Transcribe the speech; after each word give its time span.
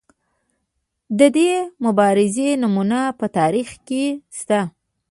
د 1.19 1.21
دې 1.37 1.51
مبارزې 1.85 2.47
نمونې 2.63 3.03
په 3.19 3.25
تاریخ 3.37 3.69
کې 3.87 4.03
شته. 4.37 4.59